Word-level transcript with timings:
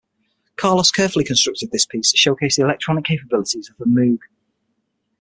Carlos 0.55 0.89
carefully 0.89 1.23
constructed 1.23 1.69
this 1.71 1.85
piece 1.85 2.09
to 2.11 2.17
showcase 2.17 2.55
the 2.55 2.63
electronic 2.63 3.05
capabilities 3.05 3.69
of 3.69 3.77
the 3.77 3.85
Moog. 3.85 4.17